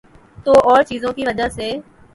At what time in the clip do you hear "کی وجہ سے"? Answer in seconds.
1.13-1.71